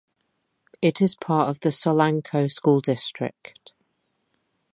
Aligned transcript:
It 0.81 0.99
is 0.99 1.13
part 1.15 1.47
of 1.49 1.59
the 1.59 1.69
Solanco 1.69 2.49
School 2.51 2.81
District. 2.81 3.73